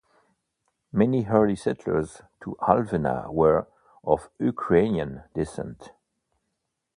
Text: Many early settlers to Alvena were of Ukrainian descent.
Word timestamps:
Many 0.91 1.27
early 1.27 1.55
settlers 1.55 2.23
to 2.41 2.57
Alvena 2.61 3.31
were 3.31 3.67
of 4.03 4.31
Ukrainian 4.39 5.21
descent. 5.35 5.91